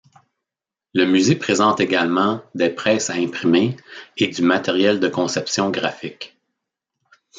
[0.95, 3.77] Le musée présente également des presses à imprimer
[4.17, 6.39] et du matériel de conception graphique.